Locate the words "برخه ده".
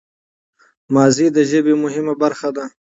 2.21-2.65